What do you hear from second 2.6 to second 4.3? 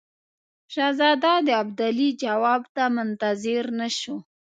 ته منتظر نه شو.